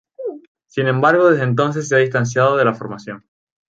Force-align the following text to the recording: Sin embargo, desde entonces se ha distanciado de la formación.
Sin 0.65 0.87
embargo, 0.87 1.29
desde 1.29 1.43
entonces 1.43 1.87
se 1.87 1.95
ha 1.95 1.99
distanciado 1.99 2.57
de 2.57 2.65
la 2.65 2.73
formación. 2.73 3.23